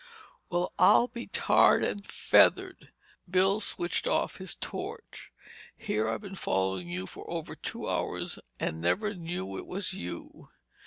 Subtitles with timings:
[0.49, 2.89] "Well, I'll be tarred and feathered!"
[3.29, 5.31] Bill switched off his torch.
[5.77, 10.47] "Here I've been following you for over two hours and never knew it was you!